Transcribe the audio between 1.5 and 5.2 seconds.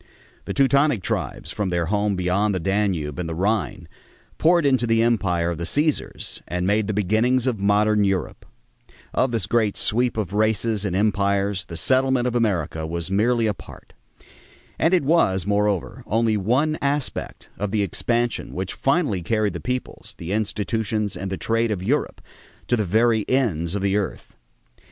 from their home beyond the Danube and the Rhine, poured into the